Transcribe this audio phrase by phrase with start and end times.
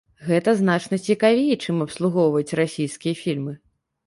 [0.27, 3.53] Гэта значна цікавей, чым абслугоўваць расійскія фільмы.